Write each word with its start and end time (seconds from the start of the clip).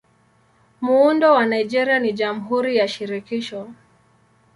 Muundo 0.81 1.33
wa 1.33 1.45
Nigeria 1.45 1.99
ni 1.99 2.13
Jamhuri 2.13 2.75
ya 2.77 2.87
Shirikisho. 2.87 3.73